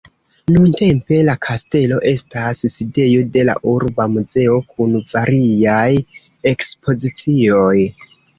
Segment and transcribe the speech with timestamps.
[0.51, 5.87] Nuntempe la kastelo estas sidejo de la urba muzeo kun variaj
[6.55, 7.77] ekspozicioj.